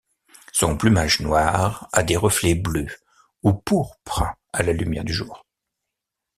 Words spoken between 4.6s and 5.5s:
la lumière du jour.